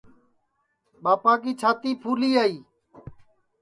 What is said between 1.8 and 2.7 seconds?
پُھلیائی